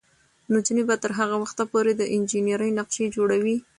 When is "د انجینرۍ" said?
1.95-2.69